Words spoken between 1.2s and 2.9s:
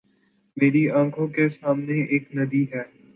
کو سامنے ایک ندی ہے